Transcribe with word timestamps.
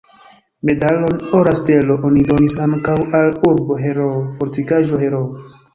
Medalon 0.69 1.19
"Ora 1.41 1.53
stelo" 1.61 1.99
oni 2.09 2.25
donis 2.31 2.57
ankaŭ 2.67 2.99
al 3.21 3.33
"Urbo-Heroo", 3.53 4.21
"Fortikaĵo-Heroo". 4.41 5.35